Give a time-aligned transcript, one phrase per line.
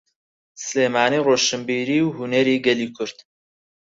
[0.65, 3.17] سلێمانی ڕۆشنبیری و هونەری گەلی کورد.